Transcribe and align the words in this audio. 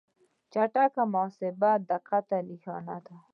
چټک 0.51 0.93
محاسبه 1.13 1.71
د 1.79 1.81
دقت 1.89 2.27
نښه 2.47 2.97
ده. 3.05 3.17